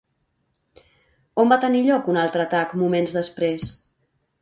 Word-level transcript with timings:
On 1.45 1.53
va 1.53 1.59
tenir 1.67 1.83
lloc 1.89 2.11
un 2.15 2.19
altre 2.25 2.49
atac 2.49 2.77
moments 2.83 3.17
després? 3.23 3.73